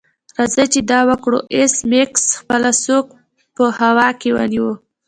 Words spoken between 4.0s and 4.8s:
کې ونیو